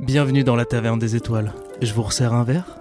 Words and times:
Bienvenue 0.00 0.44
dans 0.44 0.56
la 0.56 0.64
taverne 0.64 0.98
des 0.98 1.16
étoiles. 1.16 1.52
Je 1.80 1.92
vous 1.94 2.02
resserre 2.02 2.32
un 2.32 2.44
verre. 2.44 2.78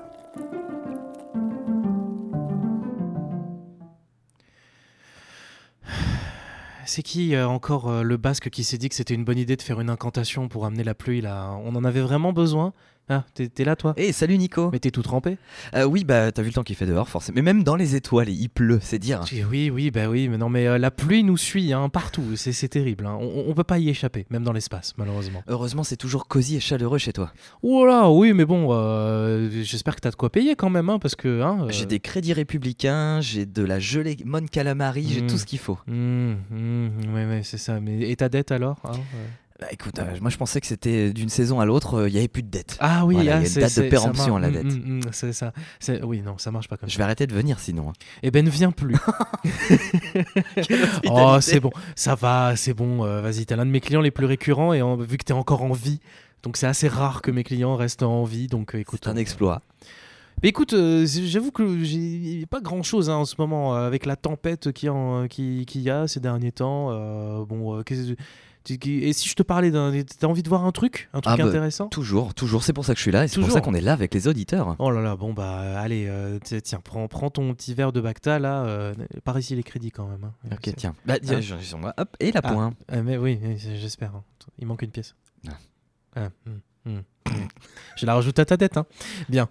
C'est 6.86 7.04
qui 7.04 7.36
euh, 7.36 7.48
encore 7.48 7.90
euh, 7.90 8.04
le 8.04 8.18
basque 8.18 8.50
qui 8.50 8.64
s'est 8.64 8.78
dit 8.78 8.90
que 8.90 8.96
c'était 8.96 9.14
une 9.14 9.24
bonne 9.24 9.38
idée 9.38 9.56
de 9.56 9.62
faire 9.62 9.80
une 9.80 9.90
incantation 9.90 10.50
pour 10.50 10.66
amener 10.66 10.84
la 10.84 10.94
pluie 10.94 11.22
là? 11.22 11.52
On 11.64 11.74
en 11.76 11.86
avait 11.86 12.02
vraiment 12.02 12.34
besoin 12.34 12.74
ah, 13.10 13.26
t'es 13.34 13.66
là 13.66 13.76
toi? 13.76 13.94
Eh, 13.98 14.14
salut 14.14 14.38
Nico 14.38 14.70
Mais 14.72 14.80
t'es 14.80 14.92
tout 14.92 15.02
trempé? 15.02 15.38
Euh, 15.76 15.84
Oui, 15.84 16.06
bah 16.06 16.32
t'as 16.32 16.42
vu 16.42 16.48
le 16.50 16.54
temps 16.54 16.64
qu'il 16.64 16.78
fait 16.78 16.86
dehors, 16.86 17.10
forcément. 17.10 17.36
Mais 17.36 17.42
même 17.42 17.64
dans 17.64 17.76
les 17.76 17.96
étoiles, 17.96 18.30
il 18.30 18.48
pleut, 18.48 18.80
c'est 18.82 19.00
dire. 19.00 19.26
Oui, 19.50 19.70
oui, 19.70 19.92
bah 19.92 20.08
oui, 20.08 20.30
mais 20.30 20.38
non, 20.38 20.48
mais 20.48 20.66
euh, 20.68 20.78
la 20.78 20.92
pluie 20.92 21.24
nous 21.24 21.36
suit 21.36 21.74
hein, 21.74 21.90
partout, 21.90 22.24
c'est 22.36 22.70
terrible. 22.70 23.06
Hein. 23.06 23.18
On, 23.20 23.54
peut 23.54 23.66
pas 23.66 23.80
y 23.80 23.90
échapper, 23.90 24.26
même 24.30 24.44
dans 24.44 24.54
l'espace, 24.54 24.94
malheureusement. 24.98 25.44
Heureusement, 25.48 25.84
c'est 25.84 25.98
toujours 25.98 26.28
cosy 26.28 26.56
et 26.56 26.60
chaleureux 26.62 27.00
chez 27.00 27.12
toi. 27.12 27.34
Oh 27.64 27.86
là, 27.86 28.10
oui, 28.10 28.32
mais 28.34 28.46
bon, 28.46 28.70
euh, 28.72 29.50
j'espère 29.64 29.96
que 29.96 30.02
t'as 30.02 30.12
de 30.12 30.16
quoi 30.16 30.30
payer 30.30 30.56
quand 30.56 30.70
même, 30.70 30.90
hein, 30.90 31.00
parce 31.00 31.16
que. 31.16 31.42
Hein, 31.42 31.68
j'ai 31.70 31.86
des 31.86 32.00
crédits 32.00 32.34
républicains, 32.34 33.20
j'ai 33.20 33.46
de 33.46 33.64
la 33.64 33.80
gelée 33.80 34.16
Mon 34.24 34.46
Calamari, 34.46 35.06
j'ai 35.10 35.28
tout 35.28 35.36
mmh. 35.36 35.38
ce 35.38 35.46
qu'il 35.46 35.60
faut. 35.60 35.80
Mmh, 35.88 36.32
mmh, 36.50 36.90
oui, 37.14 37.22
oui, 37.30 37.44
c'est 37.44 37.58
ça. 37.58 37.80
Mais 37.82 38.10
et 38.10 38.16
ta 38.16 38.30
dette 38.30 38.52
alors 38.52 38.82
bah 39.62 39.68
écoute, 39.70 40.00
euh, 40.00 40.18
moi 40.22 40.32
je 40.32 40.38
pensais 40.38 40.60
que 40.60 40.66
c'était 40.66 41.14
d'une 41.14 41.30
saison 41.30 41.60
à 41.60 41.66
l'autre, 41.66 41.94
euh, 41.94 42.10
il 42.10 42.14
n'y 42.14 42.18
avait 42.18 42.28
plus 42.28 42.42
de 42.42 42.50
dette. 42.50 42.78
Ah 42.80 43.06
oui, 43.06 43.16
il 43.20 43.26
y 43.26 43.30
a 43.30 43.38
une 43.38 43.48
date 43.48 43.78
de 43.78 43.90
péremption 43.90 44.36
à 44.36 44.40
la 44.40 44.50
dette. 44.50 44.66
Mm, 44.66 44.98
mm, 44.98 45.02
c'est 45.12 45.34
ça. 45.34 45.54
Oui, 46.02 46.24
non, 46.24 46.40
ça 46.40 46.50
marche 46.50 46.68
pas 46.68 46.78
comme 46.78 46.90
je 46.90 46.94
ça. 46.94 46.96
Je 46.96 46.98
vais 46.98 47.04
arrêter 47.04 47.28
de 47.28 47.34
venir 47.36 47.60
sinon. 47.60 47.90
Hein. 47.90 47.94
Eh 48.24 48.32
ben, 48.32 48.44
ne 48.44 48.50
viens 48.50 48.72
plus. 48.72 48.96
oh, 51.08 51.38
c'est 51.42 51.60
bon, 51.60 51.70
ça 51.96 52.16
va, 52.16 52.56
c'est 52.56 52.74
bon. 52.74 53.06
Euh, 53.06 53.22
vas-y, 53.22 53.46
t'es 53.46 53.56
l'un 53.56 53.68
de 53.68 53.70
mes 53.70 53.82
clients 53.82 54.02
les 54.02 54.10
plus 54.10 54.26
récurrents 54.26 54.74
et 54.74 54.82
vu 55.06 55.18
que 55.18 55.26
t'es 55.26 55.34
encore 55.34 55.62
en 55.62 55.74
vie, 55.74 56.00
donc 56.42 56.58
c'est 56.58 56.66
assez 56.66 56.88
rare 56.88 57.22
que 57.22 57.30
mes 57.30 57.44
clients 57.44 57.76
restent 57.76 58.02
en 58.02 58.24
vie. 58.24 58.48
Donc 58.48 58.74
écoute. 58.74 59.02
C'est 59.04 59.12
un 59.12 59.16
exploit. 59.16 59.62
Mais 60.42 60.50
écoute, 60.50 60.74
j'avoue 61.06 61.52
que 61.52 61.84
j'ai 61.84 62.48
pas 62.50 62.62
grand 62.62 62.82
chose 62.82 63.12
hein, 63.12 63.18
en 63.18 63.26
ce 63.26 63.36
moment 63.38 63.76
avec 63.76 64.08
la 64.08 64.16
tempête 64.16 64.72
qu'il 64.72 64.90
y, 64.90 65.66
qui, 65.66 65.82
y, 65.82 65.90
a 65.92 66.08
ces 66.08 66.20
derniers 66.20 66.52
temps. 66.52 66.88
bon, 67.46 67.84
qu'est-ce 67.84 68.16
et 68.70 69.14
si 69.14 69.28
je 69.28 69.36
te 69.36 69.44
parlais 69.44 69.72
d'un. 69.72 69.92
T'as 70.20 70.28
envie 70.28 70.44
de 70.44 70.50
voir 70.50 70.66
un 70.66 70.72
truc 70.72 71.10
Un 71.14 71.22
truc 71.22 71.34
ah 71.40 71.44
bah, 71.44 71.50
intéressant? 71.50 71.88
Toujours, 71.88 72.34
toujours. 72.34 72.64
C'est 72.64 72.74
pour 72.74 72.86
ça 72.86 72.94
que 72.94 72.98
je 72.98 73.04
suis 73.04 73.12
là 73.12 73.24
et 73.24 73.28
c'est 73.28 73.40
pour 73.40 73.52
ça 73.52 73.62
qu'on 73.62 73.74
est 73.74 73.82
là 73.82 73.94
avec 73.94 74.14
les 74.14 74.28
auditeurs. 74.28 74.76
Oh 74.80 74.92
là 74.92 75.02
là, 75.02 75.16
bon 75.16 75.34
bah 75.34 75.80
allez, 75.80 76.06
euh, 76.08 76.38
tiens, 76.64 76.80
prends, 76.84 77.08
prends 77.08 77.30
ton 77.30 77.54
petit 77.54 77.74
verre 77.74 77.92
de 77.92 78.02
Bacta 78.02 78.40
là. 78.40 78.64
Euh, 78.66 78.94
par 79.24 79.38
ici 79.40 79.56
les 79.56 79.64
crédits 79.64 79.92
quand 79.92 80.08
même. 80.08 80.24
Hein. 80.24 80.50
Ok, 80.52 80.74
tiens. 80.76 80.96
Bah, 81.06 81.16
hein 81.28 81.42
sur 81.42 81.78
moi. 81.78 81.94
Hop, 81.98 82.16
et 82.20 82.32
la 82.32 82.42
ah, 82.44 82.54
pointe. 82.54 82.76
Euh, 82.92 83.02
mais 83.04 83.18
oui, 83.18 83.40
j'espère. 83.58 84.16
Hein. 84.16 84.24
Il 84.60 84.68
manque 84.68 84.84
une 84.84 84.92
pièce. 84.92 85.16
Ah. 86.16 86.30
Hmm, 86.46 86.90
hmm, 86.90 86.98
hmm. 87.30 87.48
je 87.96 88.06
la 88.06 88.14
rajoute 88.14 88.38
à 88.38 88.46
ta 88.46 88.58
dette. 88.58 88.78
Hein. 88.78 88.86
Bien. 89.30 89.50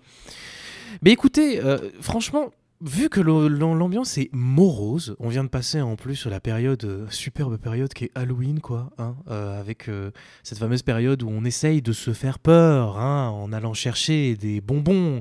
Mais 1.03 1.11
écoutez, 1.11 1.61
franchement, 2.01 2.51
vu 2.81 3.09
que 3.09 3.21
l'ambiance 3.21 4.19
est 4.19 4.31
morose, 4.33 5.15
on 5.19 5.29
vient 5.29 5.45
de 5.45 5.49
passer 5.49 5.81
en 5.81 5.97
plus 5.97 6.27
la 6.27 6.41
période, 6.41 6.85
euh, 6.85 7.07
superbe 7.11 7.57
période 7.59 7.93
qui 7.93 8.05
est 8.05 8.11
Halloween, 8.15 8.61
quoi, 8.61 8.91
hein, 8.99 9.17
euh, 9.29 9.59
avec 9.61 9.89
euh, 9.89 10.11
cette 10.43 10.59
fameuse 10.59 10.83
période 10.83 11.23
où 11.23 11.29
on 11.29 11.45
essaye 11.45 11.83
de 11.83 11.93
se 11.93 12.13
faire 12.13 12.39
peur 12.39 12.99
hein, 12.99 13.29
en 13.29 13.53
allant 13.53 13.75
chercher 13.75 14.37
des 14.37 14.61
bonbons. 14.61 15.21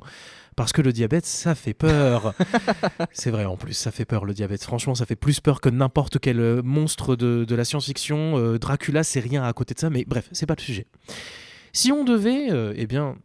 Parce 0.56 0.74
que 0.74 0.82
le 0.82 0.92
diabète, 0.92 1.26
ça 1.26 1.56
fait 1.56 1.74
peur. 1.74 2.34
c'est 3.14 3.32
vrai 3.32 3.46
en 3.46 3.56
plus, 3.56 3.74
ça 3.74 3.92
fait 3.92 4.04
peur 4.04 4.26
le 4.26 4.34
diabète. 4.34 4.62
Franchement, 4.62 4.94
ça 4.94 5.06
fait 5.06 5.16
plus 5.16 5.40
peur 5.40 5.62
que 5.62 5.70
n'importe 5.70 6.20
quel 6.20 6.62
monstre 6.64 7.16
de, 7.16 7.46
de 7.46 7.56
la 7.56 7.64
science-fiction. 7.64 8.58
Dracula, 8.58 9.04
c'est 9.04 9.22
rien 9.22 9.42
à 9.42 9.54
côté 9.54 9.74
de 9.74 9.80
ça, 9.80 9.90
mais 9.90 10.04
bref, 10.06 10.28
c'est 10.34 10.46
pas 10.46 10.56
le 10.58 10.62
sujet. 10.62 10.86
Si 11.72 11.94
on 11.94 12.04
devait, 12.04 12.50
eh 12.76 12.88
bien, 12.88 13.16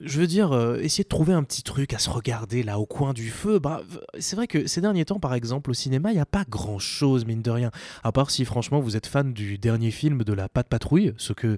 je 0.00 0.20
veux 0.20 0.26
dire, 0.26 0.52
euh, 0.52 0.78
essayer 0.78 1.04
de 1.04 1.08
trouver 1.08 1.32
un 1.32 1.42
petit 1.42 1.62
truc 1.62 1.94
à 1.94 1.98
se 1.98 2.10
regarder 2.10 2.62
là 2.62 2.78
au 2.78 2.86
coin 2.86 3.12
du 3.12 3.30
feu. 3.30 3.58
Bah, 3.58 3.82
c'est 4.18 4.36
vrai 4.36 4.46
que 4.46 4.66
ces 4.66 4.80
derniers 4.80 5.04
temps, 5.04 5.20
par 5.20 5.34
exemple, 5.34 5.70
au 5.70 5.74
cinéma, 5.74 6.10
il 6.10 6.14
n'y 6.14 6.20
a 6.20 6.26
pas 6.26 6.44
grand 6.48 6.78
chose, 6.78 7.24
mine 7.24 7.42
de 7.42 7.50
rien. 7.50 7.70
À 8.02 8.12
part 8.12 8.30
si, 8.30 8.44
franchement, 8.44 8.80
vous 8.80 8.96
êtes 8.96 9.06
fan 9.06 9.32
du 9.32 9.58
dernier 9.58 9.90
film 9.90 10.24
de 10.24 10.32
la 10.32 10.48
Patte 10.48 10.68
Patrouille, 10.68 11.14
ce 11.16 11.32
que 11.32 11.56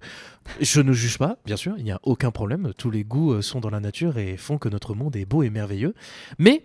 je 0.61 0.81
ne 0.81 0.93
juge 0.93 1.19
pas, 1.19 1.39
bien 1.45 1.57
sûr, 1.57 1.75
il 1.79 1.85
n'y 1.85 1.93
a 1.93 2.01
aucun 2.03 2.31
problème. 2.31 2.73
Tous 2.77 2.91
les 2.91 3.05
goûts 3.05 3.33
euh, 3.33 3.43
sont 3.43 3.61
dans 3.61 3.71
la 3.71 3.81
nature 3.81 4.19
et 4.19 4.37
font 4.37 4.59
que 4.59 4.69
notre 4.69 4.95
monde 4.95 5.17
est 5.17 5.25
beau 5.25 5.43
et 5.43 5.51
merveilleux. 5.51 5.95
Mais 6.39 6.65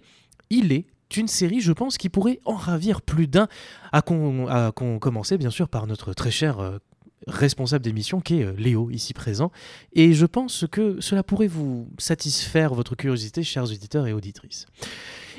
il 0.49 0.71
est 0.71 0.85
une 1.17 1.27
série, 1.27 1.61
je 1.61 1.71
pense, 1.71 1.97
qui 1.97 2.09
pourrait 2.09 2.39
en 2.45 2.55
ravir 2.55 3.01
plus 3.01 3.27
d'un, 3.27 3.47
à, 3.91 4.01
commencer 4.01 5.37
bien 5.37 5.49
sûr 5.49 5.67
par 5.67 5.87
notre 5.87 6.13
très 6.13 6.31
cher 6.31 6.59
euh, 6.59 6.77
responsable 7.27 7.83
d'émission 7.83 8.21
qui 8.21 8.39
est 8.39 8.45
euh, 8.45 8.53
Léo 8.57 8.89
ici 8.91 9.13
présent. 9.13 9.51
Et 9.93 10.13
je 10.13 10.25
pense 10.25 10.65
que 10.71 10.99
cela 11.01 11.23
pourrait 11.23 11.47
vous 11.47 11.89
satisfaire 11.97 12.73
votre 12.73 12.95
curiosité, 12.95 13.43
chers 13.43 13.65
auditeurs 13.65 14.07
et 14.07 14.13
auditrices. 14.13 14.65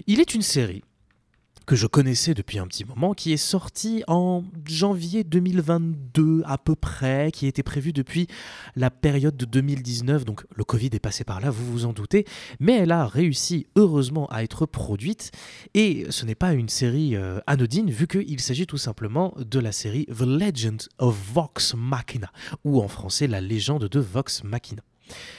Il 0.07 0.21
est 0.21 0.35
une 0.35 0.43
série 0.43 0.83
que 1.65 1.77
je 1.77 1.87
connaissais 1.87 2.35
depuis 2.35 2.59
un 2.59 2.67
petit 2.67 2.85
moment, 2.85 3.15
qui 3.15 3.33
est 3.33 3.37
sorti 3.37 4.03
en 4.07 4.45
janvier 4.67 5.25
2022 5.25 6.43
à 6.45 6.59
peu 6.59 6.75
près, 6.75 7.31
qui 7.33 7.47
était 7.47 7.63
prévu 7.63 7.93
depuis 7.93 8.27
la 8.77 8.91
période 8.91 9.37
de 9.37 9.45
2019, 9.45 10.25
donc 10.25 10.45
le 10.55 10.65
Covid 10.65 10.91
est 10.93 11.01
passé 11.01 11.25
par 11.25 11.41
là, 11.41 11.51
vous 11.51 11.65
vous 11.71 11.85
en 11.85 11.93
doutez, 11.93 12.25
mais 12.61 12.79
elle 12.79 12.93
a 12.93 13.07
réussi 13.07 13.67
heureusement 13.77 14.27
à 14.31 14.43
être 14.43 14.67
produite, 14.67 15.31
et 15.75 16.07
ce 16.11 16.25
n'est 16.25 16.35
pas 16.35 16.53
une 16.53 16.69
série 16.69 17.17
euh, 17.17 17.41
anodine, 17.47 17.91
vu 17.91 18.07
qu'il 18.07 18.41
s'agit 18.41 18.67
tout 18.67 18.79
simplement 18.79 19.35
de 19.39 19.59
la 19.59 19.73
série 19.73 20.07
The 20.07 20.23
Legend 20.23 20.83
of 20.99 21.17
Vox 21.33 21.75
Machina, 21.77 22.31
ou 22.65 22.81
en 22.81 22.89
français 22.89 23.27
la 23.27 23.41
légende 23.41 23.89
de 23.89 24.01
Vox 24.01 24.45
Machina 24.45 24.83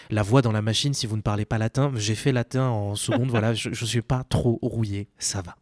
la 0.09 0.21
voix 0.21 0.41
dans 0.41 0.51
la 0.51 0.61
machine 0.61 0.93
si 0.93 1.07
vous 1.07 1.17
ne 1.17 1.21
parlez 1.21 1.45
pas 1.45 1.57
latin. 1.57 1.91
J'ai 1.95 2.15
fait 2.15 2.31
latin 2.31 2.67
en 2.67 2.95
seconde, 2.95 3.29
voilà, 3.31 3.53
je 3.53 3.69
ne 3.69 3.73
suis 3.73 4.01
pas 4.01 4.23
trop 4.23 4.59
rouillé, 4.61 5.07
ça 5.17 5.41
va. 5.41 5.55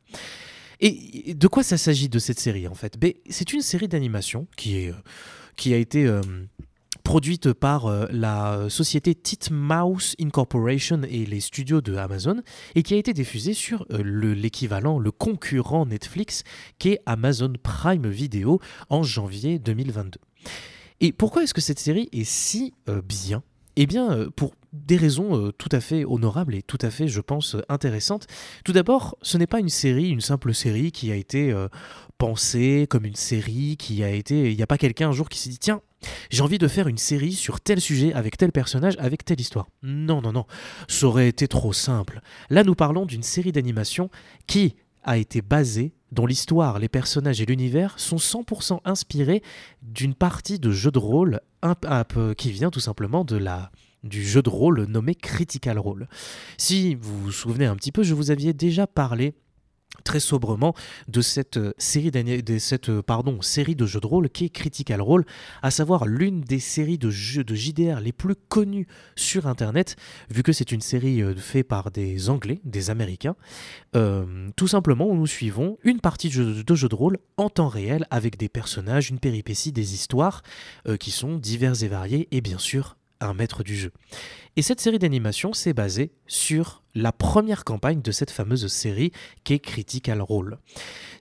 Et 0.82 1.36
de 1.36 1.48
quoi 1.48 1.62
ça 1.62 1.78
s'agit 1.78 2.10
de 2.10 2.18
cette 2.18 2.40
série 2.40 2.68
en 2.68 2.74
fait? 2.74 2.98
Ben, 2.98 3.14
C'est 3.30 3.54
une 3.54 3.62
série 3.62 3.88
d'animation 3.88 4.48
qui, 4.58 4.90
euh, 4.90 4.94
a 5.74 5.78
été 5.78 6.08
euh, 6.08 6.22
produite 7.04 7.54
par 7.54 7.86
euh, 7.86 8.08
la 8.10 8.68
société 8.68 9.14
Titmouse 9.14 10.16
Incorporation 10.20 11.02
et 11.08 11.28
les 11.28 11.40
studios 11.40 11.82
de 11.82 11.96
Amazon 11.96 12.42
et 12.74 12.82
qui 12.82 12.96
a 12.96 12.98
été 12.98 13.14
diffusée 13.14 13.54
sur 13.54 13.86
l'équivalent, 13.92 14.98
le, 14.98 15.12
concurrent 15.12 15.86
Netflix 15.86 16.44
qui 16.80 16.90
est 16.90 17.00
Amazon 17.06 17.54
Prime 17.62 18.10
Video 18.10 18.60
en 18.90 19.04
janvier 19.04 19.60
2022. 19.60 20.20
Et 21.00 21.12
pourquoi 21.12 21.44
est-ce 21.44 21.54
que 21.54 21.62
cette 21.62 21.80
série 21.80 22.10
est 22.12 22.24
si 22.24 22.74
bien? 23.08 23.44
Eh 23.76 23.86
bien, 23.86 24.28
pour 24.36 24.56
des 24.74 24.98
raisons 24.98 25.38
euh, 25.38 25.52
tout 25.52 25.70
à 25.72 25.82
fait 25.82 26.06
honorables 26.06 26.56
et 26.56 26.62
tout 26.62 26.78
à 26.82 26.90
fait, 26.90 27.08
je 27.08 27.22
pense, 27.22 27.56
intéressantes. 27.70 28.28
Tout 28.64 28.72
d'abord, 28.72 29.18
ce 29.22 29.38
n'est 29.38 29.48
pas 29.48 29.60
une 29.60 29.70
série, 29.70 30.10
une 30.10 30.22
simple 30.22 30.54
série 30.54 30.92
qui 30.92 31.12
a 31.12 31.16
été 31.16 31.52
euh, 31.52 31.68
pensée 32.18 32.88
comme 32.90 33.06
une 33.06 33.16
série 33.16 33.78
qui 33.78 34.04
a 34.04 34.10
été... 34.10 34.52
Il 34.52 34.56
n'y 34.56 34.64
a 34.64 34.68
pas 34.68 34.78
quelqu'un 34.78 35.10
un 35.10 35.14
jour 35.14 35.30
qui 35.30 35.40
s'est 35.40 35.50
dit, 35.50 35.60
tiens, 35.60 35.82
j'ai 36.30 36.42
envie 36.42 36.58
de 36.58 36.68
faire 36.68 36.88
une 36.88 36.98
série 36.98 37.34
sur 37.34 37.60
tel 37.60 37.82
sujet, 37.82 38.14
avec 38.14 38.38
tel 38.38 38.52
personnage, 38.52 38.96
avec 38.98 39.26
telle 39.26 39.40
histoire. 39.40 39.68
Non, 39.84 40.22
non, 40.22 40.32
non, 40.32 40.46
ça 40.88 41.06
aurait 41.06 41.28
été 41.28 41.48
trop 41.48 41.74
simple. 41.74 42.22
Là, 42.50 42.64
nous 42.64 42.76
parlons 42.76 43.06
d'une 43.06 43.24
série 43.24 43.52
d'animation 43.52 44.10
qui 44.48 44.76
a 45.04 45.18
été 45.18 45.42
basée, 45.42 45.94
dont 46.12 46.26
l'histoire, 46.26 46.80
les 46.80 46.90
personnages 46.90 47.42
et 47.42 47.46
l'univers 47.46 48.00
sont 48.00 48.18
100% 48.18 48.80
inspirés 48.86 49.42
d'une 49.82 50.14
partie 50.14 50.60
de 50.60 50.72
jeu 50.72 50.92
de 50.92 51.00
rôle 51.00 51.42
qui 52.38 52.52
vient 52.52 52.70
tout 52.70 52.80
simplement 52.80 53.24
de 53.24 53.38
la 53.38 53.72
du 54.04 54.26
jeu 54.26 54.42
de 54.42 54.50
rôle 54.50 54.86
nommé 54.86 55.16
Critical 55.16 55.80
Role. 55.80 56.08
Si 56.58 56.96
vous 56.96 57.20
vous 57.22 57.32
souvenez 57.32 57.66
un 57.66 57.76
petit 57.76 57.92
peu, 57.92 58.04
je 58.04 58.14
vous 58.14 58.32
aviez 58.32 58.54
déjà 58.54 58.88
parlé 58.88 59.34
très 60.04 60.20
sobrement 60.20 60.74
de 61.08 61.22
cette 61.22 61.58
euh, 61.58 61.74
série 61.78 62.12
de 62.12 62.58
cette 62.58 62.90
euh, 62.90 63.02
série 63.42 63.76
de 63.76 63.86
jeux 63.86 64.00
de 64.00 64.08
rôle 64.08 64.30
qui 64.30 64.46
est 64.46 64.50
Critical 64.50 65.02
Role, 65.02 65.26
à 65.62 65.70
savoir 65.70 66.06
l'une 66.06 66.42
des 66.42 66.60
séries 66.60 66.98
de 66.98 67.10
jeux 67.10 67.44
de 67.44 67.54
JDR 67.54 68.00
les 68.00 68.12
plus 68.12 68.36
connues 68.36 68.88
sur 69.16 69.48
internet 69.48 69.96
vu 70.30 70.44
que 70.44 70.54
c'est 70.54 70.72
une 70.72 70.82
série 70.82 71.22
euh, 71.22 71.36
faite 71.36 71.68
par 71.68 71.92
des 71.92 72.30
anglais 72.30 72.62
des 72.64 72.90
américains 72.90 73.36
tout 74.56 74.68
simplement 74.68 75.08
où 75.08 75.16
nous 75.16 75.28
suivons 75.28 75.78
une 75.84 76.00
partie 76.00 76.30
de 76.30 76.34
jeu, 76.76 76.88
de 76.90 76.96
rôle 76.96 77.18
en 77.38 77.50
temps 77.50 77.68
réel 77.68 78.06
avec 78.10 78.38
des 78.38 78.50
personnages 78.50 79.10
une 79.10 79.20
péripétie 79.20 79.72
des 79.72 79.94
histoires 79.94 80.42
qui 81.00 81.12
sont 81.12 81.38
diverses 81.38 81.84
et 81.84 81.88
variées 81.88 82.28
et 82.32 82.42
bien 82.42 82.58
sûr 82.58 82.96
un 83.22 83.34
maître 83.34 83.64
du 83.64 83.76
jeu. 83.76 83.92
Et 84.56 84.62
cette 84.62 84.82
série 84.82 85.00
d'animation 85.00 85.54
s'est 85.54 85.74
basée 85.74 86.12
sur 86.28 86.84
la 86.94 87.12
première 87.12 87.64
campagne 87.64 88.02
de 88.02 88.12
cette 88.12 88.32
fameuse 88.32 88.68
série 88.68 89.12
qui 89.44 89.54
est 89.54 89.60
Critical 89.60 90.22
Role. 90.22 90.58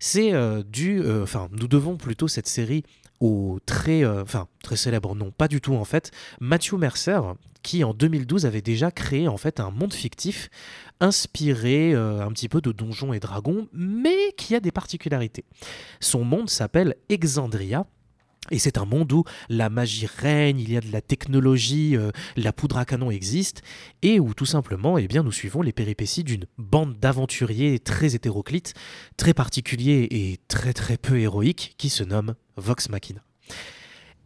C'est 0.01 0.33
euh, 0.33 0.63
du, 0.63 1.01
euh, 1.01 1.23
enfin, 1.23 1.49
nous 1.53 1.69
devons 1.69 1.97
plutôt 1.97 2.29
cette 2.29 2.49
série 2.49 2.83
au 3.21 3.61
très, 3.67 4.03
euh, 4.03 4.23
enfin, 4.23 4.49
très 4.63 4.77
célèbre, 4.77 5.15
non, 5.15 5.31
pas 5.31 5.47
du 5.47 5.61
tout 5.61 5.75
en 5.75 5.85
fait, 5.85 6.11
Matthew 6.41 6.75
Mercer, 6.75 7.21
qui 7.63 7.85
en 7.85 7.93
2012 7.93 8.47
avait 8.47 8.63
déjà 8.63 8.91
créé 8.91 9.29
en 9.29 9.37
fait 9.37 9.61
un 9.61 9.71
monde 9.71 9.93
fictif 9.93 10.49
inspiré 11.01 11.95
un 11.95 12.29
petit 12.29 12.49
peu 12.49 12.61
de 12.61 12.73
Donjons 12.73 13.15
et 13.15 13.21
Dragons, 13.21 13.69
mais 13.73 14.33
qui 14.37 14.55
a 14.55 14.61
des 14.61 14.71
particularités. 14.71 15.45
Son 15.99 16.25
monde 16.25 16.51
s'appelle 16.51 16.97
Exandria 17.09 17.87
Et 18.51 18.59
c'est 18.59 18.79
un 18.79 18.87
monde 18.87 19.13
où 19.13 19.25
la 19.49 19.69
magie 19.69 20.07
règne, 20.07 20.59
il 20.59 20.73
y 20.73 20.77
a 20.77 20.81
de 20.81 20.91
la 20.91 21.03
technologie, 21.03 21.97
euh, 21.97 22.11
la 22.37 22.53
poudre 22.53 22.79
à 22.79 22.85
canon 22.85 23.11
existe, 23.11 23.63
et 24.03 24.19
où 24.19 24.33
tout 24.33 24.47
simplement 24.47 24.97
eh 24.97 25.07
bien, 25.07 25.23
nous 25.23 25.33
suivons 25.33 25.61
les 25.63 25.73
péripéties 25.73 26.25
d'une 26.25 26.47
bande 26.57 26.99
d'aventuriers 26.99 27.79
très 27.79 28.15
hétéroclites, 28.15 28.75
très 29.17 29.35
particuliers 29.35 30.09
et 30.11 30.39
très 30.49 30.73
très 30.73 30.97
peu 30.97 31.21
héroïques, 31.21 31.75
qui 31.77 31.91
se 31.91 32.03
nomme 32.03 32.35
Vox 32.57 32.89
Machina. 32.89 33.21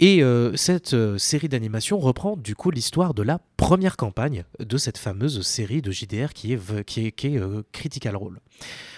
Et 0.00 0.22
euh, 0.22 0.56
cette 0.56 0.94
euh, 0.94 1.18
série 1.18 1.48
d'animation 1.48 1.98
reprend 1.98 2.36
du 2.36 2.54
coup 2.56 2.70
l'histoire 2.70 3.14
de 3.14 3.22
la 3.22 3.40
première 3.56 3.96
campagne 3.96 4.44
de 4.58 4.76
cette 4.76 4.98
fameuse 4.98 5.42
série 5.42 5.82
de 5.82 5.90
JDR 5.90 6.32
qui 6.32 6.52
est, 6.52 6.84
qui 6.84 7.06
est, 7.06 7.40
Critical 7.72 8.16
Role. 8.16 8.40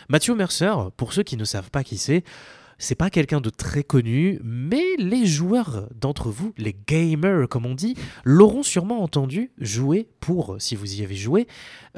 Mathieu 0.08 0.34
Mercer, 0.34 0.72
pour 0.96 1.12
ceux 1.12 1.22
qui 1.22 1.36
ne 1.36 1.44
savent 1.44 1.70
pas 1.70 1.84
qui 1.84 1.98
c'est, 1.98 2.22
c'est 2.78 2.94
pas 2.94 3.11
quelqu'un 3.11 3.40
de 3.40 3.50
très 3.50 3.82
connu, 3.82 4.40
mais 4.44 4.84
les 4.99 5.26
joueurs 5.26 5.88
d'entre 5.94 6.31
vous, 6.31 6.52
les 6.56 6.76
gamers 6.87 7.49
comme 7.49 7.67
on 7.67 7.75
dit, 7.75 7.94
l'auront 8.25 8.62
sûrement 8.62 9.02
entendu 9.02 9.50
jouer 9.58 10.08
pour, 10.20 10.56
si 10.58 10.76
vous 10.76 11.00
y 11.00 11.02
avez 11.02 11.14
joué, 11.14 11.46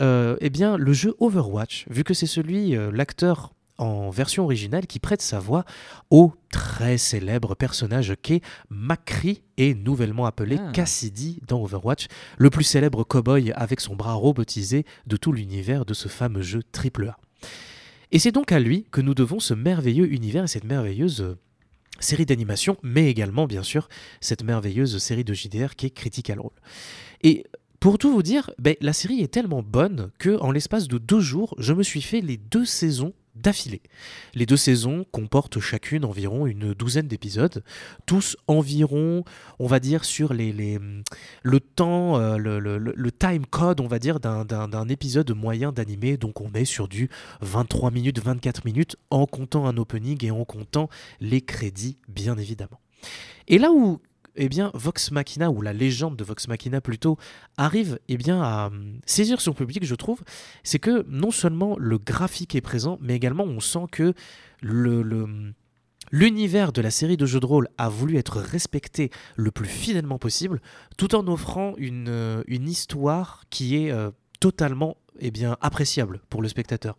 euh, 0.01 0.37
eh 0.41 0.51
bien 0.51 0.77
le 0.77 0.93
jeu 0.93 1.15
Overwatch, 1.21 1.87
vu 1.89 2.05
que 2.05 2.15
c'est 2.15 2.27
celui, 2.27 2.77
euh, 2.77 2.91
l'acteur 2.93 3.53
en 3.79 4.11
version 4.11 4.45
originale 4.45 4.87
qui 4.87 4.99
prête 4.99 5.23
sa 5.23 5.39
voix 5.39 5.65
au 6.11 6.33
très 6.51 6.99
célèbre 6.99 7.55
personnage 7.55 8.15
qu'est 8.23 8.43
Macri 8.71 9.43
et 9.57 9.75
nouvellement 9.75 10.27
appelé 10.27 10.59
ah. 10.61 10.73
Cassidy 10.73 11.41
dans 11.47 11.63
Overwatch, 11.63 12.09
le 12.39 12.51
plus 12.51 12.65
célèbre 12.65 13.05
cowboy 13.05 13.53
avec 13.53 13.81
son 13.81 13.95
bras 13.95 14.15
robotisé 14.15 14.85
de 15.07 15.17
tout 15.17 15.33
l'univers 15.33 15.85
de 15.85 15.95
ce 15.95 16.09
fameux 16.09 16.43
jeu 16.43 16.63
AAA. 16.75 17.17
Et 18.11 18.19
c'est 18.19 18.33
donc 18.33 18.53
à 18.53 18.59
lui 18.59 18.87
que 18.91 19.01
nous 19.01 19.15
devons 19.15 19.41
ce 19.41 19.55
merveilleux 19.55 20.11
univers 20.13 20.45
et 20.45 20.49
cette 20.49 20.65
merveilleuse 20.65 21.21
euh, 21.21 21.39
série 22.01 22.27
d'animation, 22.27 22.77
mais 22.83 23.11
également, 23.11 23.47
bien 23.47 23.63
sûr, 23.63 23.89
cette 24.21 24.45
merveilleuse 24.45 24.99
série 24.99 25.25
de 25.25 25.35
JDR 25.35 25.75
qui 25.77 25.87
est 25.87 25.91
Critical 25.91 26.41
Role. 26.41 26.53
Et 27.23 27.45
pour 27.81 27.99
tout 27.99 28.11
vous 28.11 28.23
dire, 28.23 28.51
ben, 28.59 28.75
la 28.81 28.93
série 28.93 29.21
est 29.21 29.33
tellement 29.33 29.63
bonne 29.63 30.11
que 30.19 30.41
en 30.41 30.51
l'espace 30.51 30.89
de 30.89 30.99
deux 30.99 31.21
jours, 31.21 31.55
je 31.59 31.73
me 31.73 31.83
suis 31.83 32.03
fait 32.03 32.21
les 32.21 32.37
deux 32.37 32.65
saisons 32.65 33.13
d'affilée. 33.43 33.83
Les 34.35 34.47
deux 34.47 34.57
saisons 34.57 35.05
comportent 35.13 35.61
chacune 35.61 36.05
environ 36.05 36.47
une 36.47 36.75
douzaine 36.75 37.09
d'épisodes, 37.09 37.63
tous 38.07 38.37
environ, 38.47 39.25
on 39.59 39.67
va 39.67 39.81
dire, 39.81 40.05
sur 40.05 40.33
les, 40.33 40.79
le 41.43 41.61
temps, 41.61 42.19
euh, 42.19 42.37
le, 42.37 42.59
le, 42.59 43.13
time 43.13 43.47
code, 43.47 43.81
on 43.81 43.89
va 43.89 43.99
dire, 43.99 44.21
d'un 44.21 44.89
épisode 44.89 45.31
moyen 45.33 45.73
d'animé. 45.73 46.17
Donc 46.17 46.41
on 46.41 46.53
est 46.53 46.65
sur 46.65 46.89
du 46.89 47.09
23 47.41 47.91
minutes, 47.91 48.21
24 48.21 48.65
minutes, 48.65 48.97
en 49.11 49.27
comptant 49.27 49.67
un 49.67 49.77
opening 49.77 50.25
et 50.25 50.31
en 50.31 50.45
comptant 50.45 50.89
les 51.21 51.41
crédits, 51.41 51.99
bien 52.09 52.37
évidemment. 52.37 52.81
Et 53.47 53.59
là 53.59 53.73
où 53.73 54.01
eh 54.37 54.49
bien, 54.49 54.71
Vox 54.75 55.11
Machina, 55.11 55.51
ou 55.51 55.63
la 55.63 55.73
légende 55.73 56.17
de 56.17 56.25
Vox 56.25 56.49
Machina 56.49 56.81
plutôt, 56.81 57.17
arrive 57.57 57.99
eh 58.09 58.17
bien, 58.17 58.43
à 58.43 58.69
hum, 58.69 59.01
saisir 59.07 59.41
son 59.41 59.53
public, 59.53 59.85
je 59.85 59.95
trouve, 59.95 60.23
c'est 60.63 60.79
que 60.79 61.05
non 61.09 61.31
seulement 61.31 61.77
le 61.79 61.99
graphique 61.99 62.55
est 62.55 62.61
présent, 62.61 62.99
mais 63.01 63.15
également 63.15 63.45
on 63.45 63.61
sent 63.61 63.87
que 63.91 64.15
L'univers 66.11 66.73
de 66.73 66.81
la 66.81 66.91
série 66.91 67.17
de 67.17 67.27
jeux 67.27 67.41
de 67.41 67.47
rôle 67.47 67.69
a 67.77 67.89
voulu 67.89 68.17
être 68.17 68.41
respecté 68.41 69.11
le 69.37 69.51
plus 69.51 69.69
fidèlement 69.69 70.19
possible, 70.19 70.61
tout 70.97 71.15
en 71.15 71.27
offrant 71.29 71.75
une, 71.77 72.09
euh, 72.09 72.43
histoire 72.49 73.45
qui 73.51 73.77
est 73.77 73.91
euh, 73.91 74.11
totalement 74.41 74.97
eh 75.21 75.31
bien, 75.31 75.57
appréciable 75.61 76.21
pour 76.31 76.43
le 76.43 76.49
spectateur. 76.49 76.97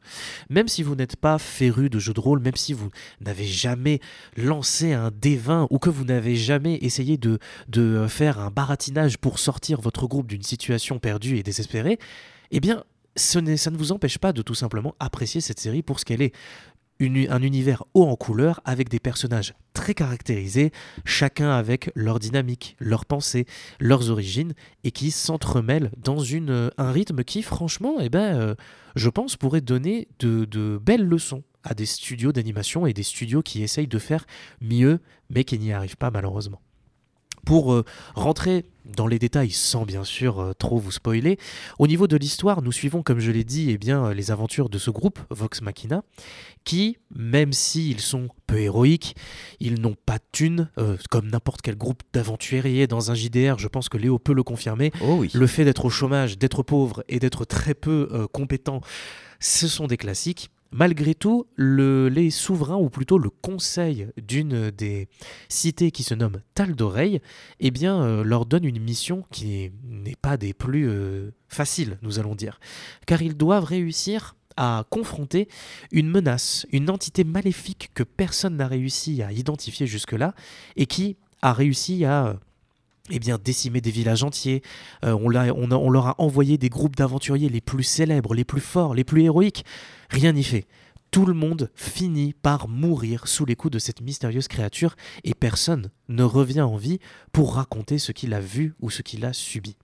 Même 0.49 0.67
si 0.67 0.83
vous 0.83 0.95
n'êtes 0.95 1.15
pas 1.15 1.37
féru 1.37 1.89
de 1.89 1.99
jeux 1.99 2.13
de 2.13 2.19
rôle, 2.19 2.39
même 2.39 2.55
si 2.55 2.73
vous 2.73 2.89
n'avez 3.21 3.45
jamais 3.45 3.99
lancé 4.37 4.93
un 4.93 5.09
D20 5.09 5.67
ou 5.69 5.79
que 5.79 5.89
vous 5.89 6.05
n'avez 6.05 6.35
jamais 6.35 6.75
essayé 6.81 7.17
de, 7.17 7.39
de 7.67 8.07
faire 8.07 8.39
un 8.39 8.51
baratinage 8.51 9.17
pour 9.17 9.39
sortir 9.39 9.81
votre 9.81 10.07
groupe 10.07 10.27
d'une 10.27 10.43
situation 10.43 10.99
perdue 10.99 11.37
et 11.37 11.43
désespérée, 11.43 11.99
eh 12.51 12.59
bien, 12.59 12.83
ce 13.15 13.39
ça 13.57 13.71
ne 13.71 13.77
vous 13.77 13.91
empêche 13.91 14.17
pas 14.17 14.33
de 14.33 14.41
tout 14.41 14.55
simplement 14.55 14.95
apprécier 14.99 15.41
cette 15.41 15.59
série 15.59 15.81
pour 15.81 15.99
ce 15.99 16.05
qu'elle 16.05 16.21
est 16.21 16.33
un 17.01 17.41
univers 17.41 17.83
haut 17.93 18.05
en 18.05 18.15
couleur 18.15 18.61
avec 18.65 18.89
des 18.89 18.99
personnages 18.99 19.53
très 19.73 19.93
caractérisés, 19.93 20.71
chacun 21.05 21.51
avec 21.51 21.91
leur 21.95 22.19
dynamique, 22.19 22.75
leurs 22.79 23.05
pensées, 23.05 23.45
leurs 23.79 24.09
origines, 24.09 24.53
et 24.83 24.91
qui 24.91 25.11
s'entremêlent 25.11 25.91
dans 25.97 26.19
une, 26.19 26.71
un 26.77 26.91
rythme 26.91 27.23
qui, 27.23 27.41
franchement, 27.41 27.97
eh 27.99 28.09
ben, 28.09 28.35
euh, 28.35 28.55
je 28.95 29.09
pense, 29.09 29.37
pourrait 29.37 29.61
donner 29.61 30.07
de, 30.19 30.45
de 30.45 30.79
belles 30.83 31.05
leçons 31.05 31.43
à 31.63 31.73
des 31.73 31.85
studios 31.85 32.31
d'animation 32.31 32.85
et 32.85 32.93
des 32.93 33.03
studios 33.03 33.41
qui 33.41 33.63
essayent 33.63 33.87
de 33.87 33.99
faire 33.99 34.25
mieux, 34.61 34.99
mais 35.29 35.43
qui 35.43 35.59
n'y 35.59 35.71
arrivent 35.71 35.97
pas 35.97 36.11
malheureusement. 36.11 36.61
Pour 37.45 37.73
euh, 37.73 37.85
rentrer 38.15 38.65
dans 38.85 39.07
les 39.07 39.19
détails 39.19 39.51
sans 39.51 39.85
bien 39.85 40.03
sûr 40.03 40.39
euh, 40.39 40.53
trop 40.53 40.77
vous 40.77 40.91
spoiler, 40.91 41.37
au 41.77 41.87
niveau 41.87 42.07
de 42.07 42.17
l'histoire, 42.17 42.61
nous 42.61 42.71
suivons 42.71 43.03
comme 43.03 43.19
je 43.19 43.31
l'ai 43.31 43.43
dit 43.43 43.69
eh 43.69 43.77
bien, 43.77 44.05
euh, 44.05 44.13
les 44.13 44.31
aventures 44.31 44.69
de 44.69 44.77
ce 44.77 44.89
groupe, 44.89 45.19
Vox 45.29 45.61
Machina, 45.61 46.03
qui, 46.63 46.97
même 47.15 47.53
s'ils 47.53 48.01
sont 48.01 48.29
peu 48.47 48.59
héroïques, 48.59 49.15
ils 49.59 49.79
n'ont 49.79 49.95
pas 50.05 50.17
de 50.17 50.23
thunes, 50.31 50.69
comme 51.09 51.29
n'importe 51.29 51.61
quel 51.61 51.75
groupe 51.75 52.03
d'aventuriers 52.13 52.87
dans 52.87 53.11
un 53.11 53.15
JDR, 53.15 53.57
je 53.57 53.67
pense 53.67 53.89
que 53.89 53.97
Léo 53.97 54.19
peut 54.19 54.33
le 54.33 54.43
confirmer. 54.43 54.91
Oh 55.01 55.23
le 55.31 55.47
fait 55.47 55.65
d'être 55.65 55.85
au 55.85 55.89
chômage, 55.89 56.37
d'être 56.37 56.63
pauvre 56.63 57.03
et 57.07 57.19
d'être 57.19 57.45
très 57.45 57.73
peu 57.73 58.27
compétent, 58.33 58.81
ce 59.39 59.67
sont 59.67 59.87
des 59.87 59.97
classiques. 59.97 60.49
Malgré 60.71 61.15
tout, 61.15 61.47
les 61.57 62.29
souverains, 62.29 62.75
ou 62.77 62.89
plutôt 62.89 63.17
le 63.17 63.31
conseil 63.31 64.07
d'une 64.21 64.69
des 64.69 65.07
cités 65.47 65.89
qui 65.89 66.03
se 66.03 66.13
nomme 66.13 66.41
Tal 66.53 66.75
d'Oreille, 66.75 67.21
eh 67.59 67.71
euh, 67.83 68.23
leur 68.23 68.45
donne 68.45 68.65
une 68.65 68.79
mission 68.79 69.25
qui 69.31 69.71
n'est 69.83 70.15
pas 70.15 70.37
des 70.37 70.53
plus 70.53 70.87
euh, 70.87 71.31
faciles, 71.47 71.97
nous 72.03 72.19
allons 72.19 72.35
dire. 72.35 72.59
Car 73.07 73.21
ils 73.23 73.35
doivent 73.35 73.63
réussir 73.63 74.35
à 74.57 74.85
confronter 74.89 75.47
une 75.91 76.09
menace, 76.09 76.67
une 76.71 76.89
entité 76.89 77.23
maléfique 77.23 77.89
que 77.95 78.03
personne 78.03 78.57
n'a 78.57 78.67
réussi 78.67 79.23
à 79.23 79.31
identifier 79.31 79.87
jusque-là, 79.87 80.35
et 80.75 80.85
qui 80.85 81.17
a 81.41 81.53
réussi 81.53 82.05
à 82.05 82.39
eh 83.11 83.19
bien, 83.19 83.37
décimer 83.37 83.81
des 83.81 83.91
villages 83.91 84.23
entiers. 84.23 84.61
Euh, 85.03 85.13
on, 85.13 85.29
leur 85.29 86.07
a 86.07 86.15
envoyé 86.21 86.57
des 86.57 86.69
groupes 86.69 86.95
d'aventuriers 86.95 87.49
les 87.49 87.61
plus 87.61 87.83
célèbres, 87.83 88.33
les 88.33 88.43
plus 88.43 88.61
forts, 88.61 88.93
les 88.93 89.03
plus 89.03 89.23
héroïques. 89.23 89.65
Rien 90.09 90.31
n'y 90.31 90.43
fait. 90.43 90.67
Tout 91.11 91.25
le 91.25 91.33
monde 91.33 91.71
finit 91.75 92.33
par 92.33 92.67
mourir 92.67 93.27
sous 93.27 93.45
les 93.45 93.55
coups 93.55 93.73
de 93.73 93.79
cette 93.79 94.01
mystérieuse 94.01 94.47
créature 94.47 94.95
et 95.23 95.33
personne 95.33 95.89
ne 96.07 96.23
revient 96.23 96.61
en 96.61 96.77
vie 96.77 96.99
pour 97.31 97.55
raconter 97.55 97.97
ce 97.97 98.11
qu'il 98.11 98.33
a 98.33 98.39
vu 98.39 98.75
ou 98.79 98.91
ce 98.91 99.01
qu'il 99.01 99.25
a 99.25 99.33
subi. 99.33 99.75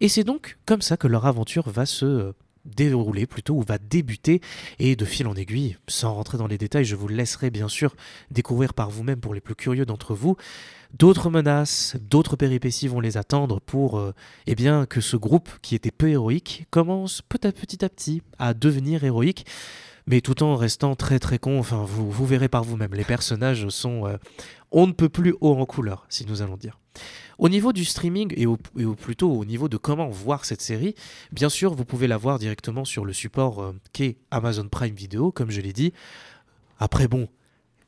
Et 0.00 0.08
c'est 0.08 0.24
donc 0.24 0.58
comme 0.64 0.82
ça 0.82 0.96
que 0.96 1.08
leur 1.08 1.26
aventure 1.26 1.68
va 1.68 1.84
se 1.84 2.32
dérouler 2.66 3.26
plutôt 3.26 3.54
ou 3.54 3.62
va 3.62 3.78
débuter 3.78 4.40
et 4.78 4.96
de 4.96 5.04
fil 5.04 5.26
en 5.26 5.34
aiguille, 5.34 5.76
sans 5.88 6.14
rentrer 6.14 6.38
dans 6.38 6.46
les 6.46 6.58
détails, 6.58 6.84
je 6.84 6.96
vous 6.96 7.08
laisserai 7.08 7.50
bien 7.50 7.68
sûr 7.68 7.94
découvrir 8.30 8.74
par 8.74 8.90
vous-même 8.90 9.20
pour 9.20 9.34
les 9.34 9.40
plus 9.40 9.54
curieux 9.54 9.86
d'entre 9.86 10.14
vous. 10.14 10.36
D'autres 10.98 11.30
menaces, 11.30 11.96
d'autres 12.00 12.36
péripéties 12.36 12.88
vont 12.88 13.00
les 13.00 13.16
attendre 13.16 13.60
pour 13.60 13.98
euh, 13.98 14.14
eh 14.46 14.54
bien 14.54 14.86
que 14.86 15.00
ce 15.00 15.16
groupe 15.16 15.50
qui 15.62 15.74
était 15.74 15.90
peu 15.90 16.08
héroïque 16.08 16.66
commence 16.70 17.22
petit 17.22 17.84
à 17.84 17.88
petit 17.88 18.22
à 18.38 18.54
devenir 18.54 19.04
héroïque 19.04 19.46
mais 20.06 20.20
tout 20.20 20.42
en 20.42 20.56
restant 20.56 20.94
très 20.94 21.18
très 21.18 21.38
con. 21.38 21.58
Enfin, 21.58 21.84
vous, 21.84 22.10
vous 22.10 22.26
verrez 22.26 22.48
par 22.48 22.64
vous-même. 22.64 22.94
Les 22.94 23.04
personnages 23.04 23.68
sont. 23.68 24.06
Euh, 24.06 24.16
on 24.70 24.86
ne 24.86 24.92
peut 24.92 25.08
plus 25.08 25.34
haut 25.40 25.56
en 25.56 25.66
couleur, 25.66 26.06
si 26.08 26.26
nous 26.26 26.42
allons 26.42 26.56
dire. 26.56 26.78
Au 27.38 27.48
niveau 27.48 27.72
du 27.72 27.84
streaming, 27.84 28.32
et, 28.36 28.46
plutôt 28.94 29.30
au 29.30 29.44
niveau 29.44 29.68
de 29.68 29.76
comment 29.76 30.08
voir 30.08 30.44
cette 30.44 30.62
série, 30.62 30.94
bien 31.32 31.48
sûr, 31.48 31.74
vous 31.74 31.84
pouvez 31.84 32.06
la 32.06 32.16
voir 32.16 32.38
directement 32.38 32.84
sur 32.84 33.04
le 33.04 33.12
support 33.12 33.62
euh, 33.62 33.72
qu'est 33.92 34.16
Amazon 34.30 34.68
Prime 34.68 34.94
Video, 34.94 35.32
comme 35.32 35.50
je 35.50 35.60
l'ai 35.60 35.72
dit. 35.72 35.92
Après, 36.78 37.08
bon, 37.08 37.28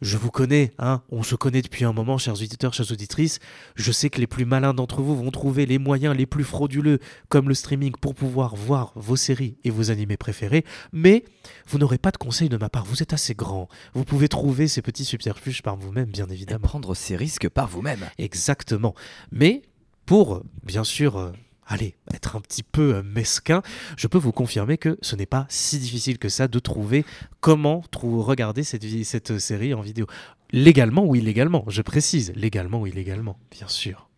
je 0.00 0.16
vous 0.16 0.30
connais, 0.30 0.72
hein, 0.78 1.02
on 1.10 1.22
se 1.22 1.34
connaît 1.34 1.62
depuis 1.62 1.84
un 1.84 1.92
moment, 1.92 2.18
chers 2.18 2.34
auditeurs, 2.34 2.72
chères 2.72 2.90
auditrices. 2.92 3.40
Je 3.74 3.90
sais 3.92 4.10
que 4.10 4.20
les 4.20 4.26
plus 4.26 4.44
malins 4.44 4.74
d'entre 4.74 5.02
vous 5.02 5.16
vont 5.16 5.30
trouver 5.30 5.66
les 5.66 5.78
moyens 5.78 6.16
les 6.16 6.26
plus 6.26 6.44
frauduleux, 6.44 6.98
comme 7.28 7.48
le 7.48 7.54
streaming, 7.54 7.92
pour 8.00 8.14
pouvoir 8.14 8.54
voir 8.54 8.92
vos 8.94 9.16
séries 9.16 9.56
et 9.64 9.70
vos 9.70 9.90
animés 9.90 10.16
préférés, 10.16 10.64
mais 10.92 11.24
vous 11.66 11.78
n'aurez 11.78 11.98
pas 11.98 12.10
de 12.10 12.16
conseils 12.16 12.48
de 12.48 12.56
ma 12.56 12.68
part. 12.68 12.84
Vous 12.84 13.02
êtes 13.02 13.12
assez 13.12 13.34
grand. 13.34 13.68
Vous 13.94 14.04
pouvez 14.04 14.28
trouver 14.28 14.68
ces 14.68 14.82
petits 14.82 15.04
subterfuges 15.04 15.62
par 15.62 15.76
vous-même, 15.76 16.10
bien 16.10 16.26
évidemment. 16.28 16.64
Et 16.64 16.68
prendre 16.68 16.94
ces 16.94 17.16
risques 17.16 17.48
par 17.48 17.68
vous-même. 17.68 18.08
Exactement. 18.18 18.94
Mais 19.32 19.62
pour, 20.06 20.42
bien 20.62 20.84
sûr, 20.84 21.16
euh, 21.16 21.32
allez, 21.68 21.94
être 22.12 22.34
un 22.34 22.40
petit 22.40 22.62
peu 22.62 22.96
euh, 22.96 23.02
mesquin, 23.02 23.62
je 23.96 24.06
peux 24.08 24.18
vous 24.18 24.32
confirmer 24.32 24.78
que 24.78 24.98
ce 25.02 25.14
n'est 25.14 25.26
pas 25.26 25.46
si 25.48 25.78
difficile 25.78 26.18
que 26.18 26.28
ça 26.28 26.48
de 26.48 26.58
trouver 26.58 27.04
comment 27.40 27.84
regarder 28.02 28.64
cette, 28.64 28.84
cette 29.04 29.38
série 29.38 29.74
en 29.74 29.80
vidéo. 29.80 30.06
Légalement 30.50 31.04
ou 31.04 31.14
illégalement, 31.14 31.64
je 31.68 31.82
précise, 31.82 32.32
légalement 32.34 32.80
ou 32.80 32.86
illégalement, 32.86 33.38
bien 33.50 33.68
sûr. 33.68 34.08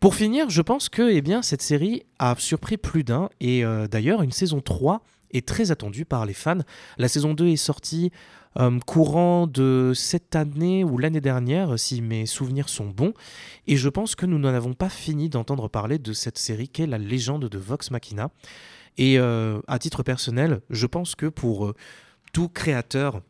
Pour 0.00 0.14
finir, 0.14 0.50
je 0.50 0.62
pense 0.62 0.88
que 0.88 1.10
eh 1.10 1.22
bien, 1.22 1.42
cette 1.42 1.62
série 1.62 2.02
a 2.18 2.34
surpris 2.38 2.76
plus 2.76 3.04
d'un, 3.04 3.30
et 3.40 3.64
euh, 3.64 3.86
d'ailleurs 3.86 4.22
une 4.22 4.32
saison 4.32 4.60
3 4.60 5.02
est 5.32 5.46
très 5.46 5.70
attendue 5.70 6.04
par 6.04 6.26
les 6.26 6.34
fans. 6.34 6.58
La 6.98 7.08
saison 7.08 7.34
2 7.34 7.48
est 7.48 7.56
sortie 7.56 8.10
euh, 8.58 8.78
courant 8.80 9.46
de 9.46 9.92
cette 9.94 10.34
année 10.36 10.84
ou 10.84 10.98
l'année 10.98 11.20
dernière, 11.20 11.78
si 11.78 12.00
mes 12.00 12.26
souvenirs 12.26 12.68
sont 12.68 12.88
bons. 12.88 13.12
Et 13.66 13.76
je 13.76 13.88
pense 13.88 14.14
que 14.14 14.26
nous 14.26 14.38
n'en 14.38 14.54
avons 14.54 14.74
pas 14.74 14.88
fini 14.88 15.28
d'entendre 15.28 15.68
parler 15.68 15.98
de 15.98 16.12
cette 16.12 16.38
série 16.38 16.68
qu'est 16.68 16.86
la 16.86 16.98
légende 16.98 17.48
de 17.48 17.58
Vox 17.58 17.90
Machina. 17.90 18.30
Et 18.96 19.18
euh, 19.18 19.60
à 19.68 19.78
titre 19.78 20.02
personnel, 20.02 20.60
je 20.70 20.86
pense 20.86 21.14
que 21.14 21.26
pour 21.26 21.66
euh, 21.66 21.74
tout 22.32 22.48
créateur, 22.48 23.22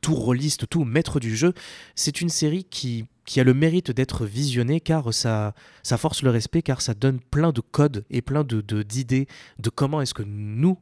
tout 0.00 0.14
rôliste, 0.14 0.68
tout 0.68 0.84
maître 0.84 1.20
du 1.20 1.36
jeu, 1.36 1.54
c'est 1.94 2.20
une 2.20 2.28
série 2.28 2.64
qui, 2.64 3.06
qui 3.24 3.40
a 3.40 3.44
le 3.44 3.54
mérite 3.54 3.90
d'être 3.90 4.26
visionnée 4.26 4.80
car 4.80 5.12
ça, 5.12 5.54
ça 5.82 5.96
force 5.96 6.22
le 6.22 6.30
respect, 6.30 6.62
car 6.62 6.80
ça 6.80 6.94
donne 6.94 7.20
plein 7.20 7.52
de 7.52 7.60
codes 7.60 8.04
et 8.10 8.22
plein 8.22 8.44
de 8.44 8.60
d'idées 8.82 9.26
de, 9.58 9.70
comment 9.70 10.00
est-ce 10.00 10.14
que 10.14 10.24
nous, 10.24 10.78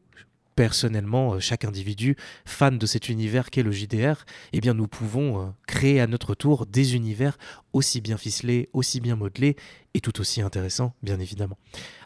personnellement, 0.60 1.32
euh, 1.32 1.40
chaque 1.40 1.64
individu 1.64 2.16
fan 2.44 2.76
de 2.76 2.84
cet 2.84 3.08
univers 3.08 3.48
qu'est 3.48 3.62
le 3.62 3.72
JDR, 3.72 4.26
eh 4.52 4.60
bien 4.60 4.74
nous 4.74 4.88
pouvons 4.88 5.40
euh, 5.40 5.46
créer 5.66 6.02
à 6.02 6.06
notre 6.06 6.34
tour 6.34 6.66
des 6.66 6.94
univers 6.94 7.38
aussi 7.72 8.02
bien 8.02 8.18
ficelés, 8.18 8.68
aussi 8.74 9.00
bien 9.00 9.16
modelés 9.16 9.56
et 9.94 10.02
tout 10.02 10.20
aussi 10.20 10.42
intéressants, 10.42 10.92
bien 11.02 11.18
évidemment. 11.18 11.56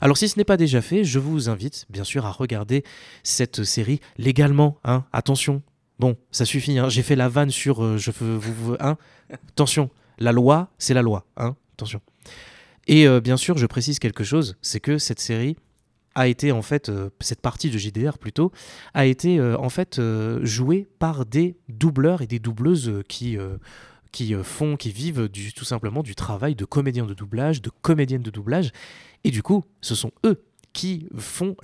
Alors 0.01 0.17
si 0.17 0.29
ce 0.29 0.39
n'est 0.39 0.45
pas 0.45 0.57
déjà 0.57 0.83
fait, 0.83 1.03
je 1.03 1.19
vous 1.19 1.49
invite 1.49 1.87
bien 1.91 2.05
sûr 2.05 2.27
à 2.27 2.31
regarder 2.31 2.85
cette 3.25 3.65
série 3.65 3.99
légalement. 4.19 4.79
Hein, 4.85 5.05
attention, 5.13 5.61
bon, 5.99 6.17
ça 6.31 6.45
suffit. 6.45 6.79
Hein, 6.79 6.89
j'ai 6.89 7.03
fait 7.03 7.17
la 7.17 7.29
vanne 7.29 7.51
sur 7.51 7.83
euh, 7.83 7.99
je 7.99 8.13
veux 8.13 8.37
vous, 8.37 8.77
hein, 8.79 8.97
attention, 9.33 9.91
la 10.19 10.31
loi, 10.31 10.71
c'est 10.79 10.95
la 10.95 11.03
loi. 11.03 11.27
Hein, 11.37 11.57
attention. 11.73 12.01
Et 12.87 13.09
bien 13.21 13.39
sûr, 13.39 13.57
je 13.57 13.65
précise 13.65 13.99
quelque 13.99 14.25
chose, 14.25 14.57
c'est 14.61 14.79
que 14.79 14.99
cette 14.99 15.19
série 15.19 15.57
a 16.15 16.29
été 16.29 16.53
en 16.53 16.63
fait, 16.63 16.89
euh, 16.89 17.11
cette 17.21 17.41
partie 17.41 17.71
de 17.71 17.79
JDR 17.79 18.19
plutôt, 18.19 18.53
a 18.95 19.07
été 19.07 19.39
euh, 19.39 19.57
en 19.59 19.69
fait 19.69 19.99
euh, 19.99 20.45
jouée 20.45 20.87
par 20.99 21.27
des 21.27 21.57
doubleurs 21.69 22.23
et 22.23 22.27
des 22.27 22.39
doubleuses 22.39 23.03
qui, 23.09 23.37
qui 24.13 24.35
font, 24.43 24.77
qui 24.77 24.91
vivent 24.91 25.29
du, 25.29 25.53
tout 25.53 25.65
simplement 25.65 26.03
du 26.03 26.15
travail 26.15 26.55
de 26.55 26.65
comédiens 26.65 27.07
de 27.07 27.15
doublage, 27.15 27.63
de 27.63 27.71
comédiennes 27.83 28.23
de 28.23 28.31
doublage. 28.31 28.71
Et 29.25 29.31
du 29.31 29.43
coup, 29.43 29.65
ce 29.81 29.95
sont 29.95 30.13
eux 30.25 30.43
qui 30.75 31.09
font, 31.17 31.57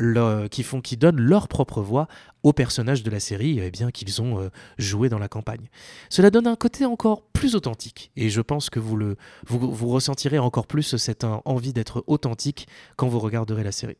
qui 0.50 0.62
font, 0.62 0.80
qui 0.80 0.96
donnent 0.96 1.20
leur 1.20 1.48
propre 1.48 1.82
voix 1.82 2.08
aux 2.42 2.54
personnages 2.54 3.02
de 3.02 3.10
la 3.10 3.20
série, 3.20 3.60
eh 3.60 3.70
bien 3.70 3.90
qu'ils 3.90 4.22
ont 4.22 4.40
euh, 4.40 4.48
joué 4.78 5.10
dans 5.10 5.18
la 5.18 5.28
campagne. 5.28 5.68
Cela 6.08 6.30
donne 6.30 6.46
un 6.46 6.56
côté 6.56 6.86
encore 6.86 7.22
plus 7.22 7.54
authentique, 7.54 8.12
et 8.16 8.30
je 8.30 8.40
pense 8.40 8.70
que 8.70 8.80
vous 8.80 8.96
le, 8.96 9.16
vous, 9.46 9.70
vous 9.70 9.88
ressentirez 9.88 10.38
encore 10.38 10.66
plus 10.66 10.96
cette 10.96 11.24
envie 11.44 11.74
d'être 11.74 12.04
authentique 12.06 12.66
quand 12.96 13.08
vous 13.08 13.18
regarderez 13.18 13.64
la 13.64 13.72
série. 13.72 13.98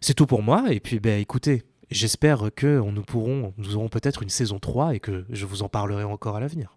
C'est 0.00 0.14
tout 0.14 0.26
pour 0.26 0.42
moi, 0.42 0.66
et 0.70 0.78
puis 0.78 1.00
ben 1.00 1.18
écoutez, 1.18 1.64
j'espère 1.90 2.50
que 2.54 2.80
nous 2.90 3.02
pourrons, 3.02 3.54
nous 3.56 3.74
aurons 3.74 3.88
peut-être 3.88 4.22
une 4.22 4.28
saison 4.28 4.58
3 4.58 4.94
et 4.94 5.00
que 5.00 5.24
je 5.30 5.46
vous 5.46 5.62
en 5.62 5.68
parlerai 5.68 6.04
encore 6.04 6.36
à 6.36 6.40
l'avenir. 6.40 6.76